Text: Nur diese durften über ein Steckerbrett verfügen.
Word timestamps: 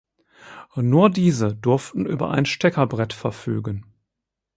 Nur 0.75 1.11
diese 1.11 1.53
durften 1.55 2.07
über 2.07 2.31
ein 2.31 2.47
Steckerbrett 2.47 3.13
verfügen. 3.13 3.85